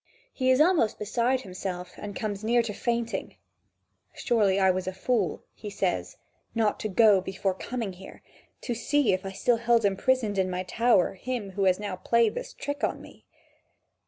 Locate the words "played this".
12.03-12.51